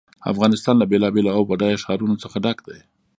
[0.31, 2.79] افغانستان له بېلابېلو او بډایه ښارونو څخه ډک دی.